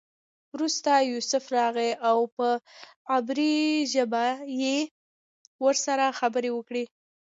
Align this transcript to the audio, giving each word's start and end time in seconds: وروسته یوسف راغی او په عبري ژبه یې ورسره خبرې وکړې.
وروسته 0.53 0.89
یوسف 1.11 1.43
راغی 1.57 1.91
او 2.09 2.17
په 2.35 2.47
عبري 3.15 3.57
ژبه 3.93 4.25
یې 4.61 4.77
ورسره 5.65 6.05
خبرې 6.19 6.49
وکړې. 6.53 6.83